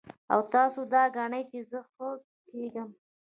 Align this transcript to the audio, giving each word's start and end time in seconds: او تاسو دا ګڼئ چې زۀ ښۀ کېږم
او 0.33 0.39
تاسو 0.53 0.79
دا 0.93 1.03
ګڼئ 1.15 1.43
چې 1.51 1.59
زۀ 1.69 1.79
ښۀ 1.91 2.09
کېږم 2.49 2.89